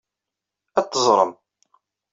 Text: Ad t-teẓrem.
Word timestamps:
Ad 0.79 0.85
t-teẓrem. 0.85 1.31